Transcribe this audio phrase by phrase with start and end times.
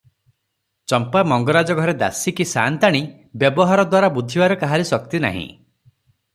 [0.93, 3.03] ଚମ୍ପା ମଙ୍ଗରାଜ ଘରେ ଦାସୀ କି ସାଆନ୍ତାଣୀ,
[3.43, 5.49] ବ୍ୟବହାରଦ୍ୱାରା ବୁଝିବାର କାହାରି ଶକ୍ତି ନାହିଁ।